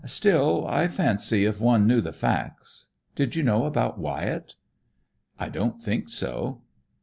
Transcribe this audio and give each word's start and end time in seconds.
Still, 0.03 0.65
I 0.65 0.87
fancy 0.87 1.45
if 1.45 1.61
one 1.61 1.85
knew 1.85 2.01
the 2.01 2.11
facts 2.11 2.87
Did 3.13 3.35
you 3.35 3.43
know 3.43 3.65
about 3.65 3.99
Wyatt?" 3.99 4.55
"I 5.37 5.47
don't 5.47 5.79
think 5.79 6.09
so." 6.09 6.63